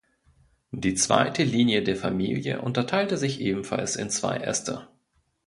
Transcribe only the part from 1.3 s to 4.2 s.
Linie der Familie unterteilte sich ebenfalls in